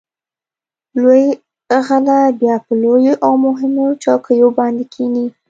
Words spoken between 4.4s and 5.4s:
باندې کېني.